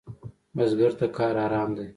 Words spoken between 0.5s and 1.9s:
بزګر ته کار آرام دی